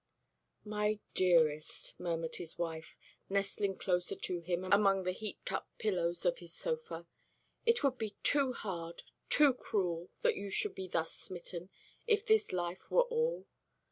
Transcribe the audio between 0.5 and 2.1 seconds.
"My dearest,"